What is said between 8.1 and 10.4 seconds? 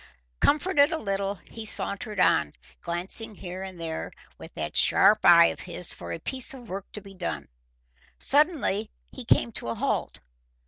Suddenly he came to a halt.